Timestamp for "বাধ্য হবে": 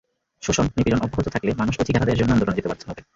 2.69-3.01